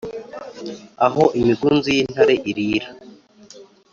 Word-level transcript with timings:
aho 1.05 1.23
imigunzu 1.39 1.87
y’intare 1.95 2.35
irīra 2.49 2.87